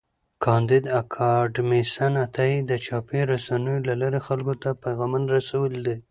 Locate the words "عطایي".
2.25-2.57